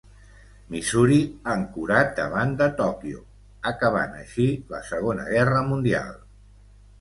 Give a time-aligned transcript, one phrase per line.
[0.75, 1.17] Missouri,
[1.55, 3.21] ancorat davant de Tòquio,
[3.73, 6.11] acabant així la Segona Guerra Mundial.